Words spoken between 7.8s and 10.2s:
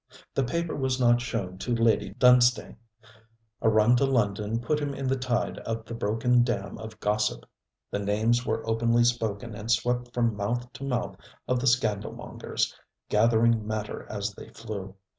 The names were openly spoken and swept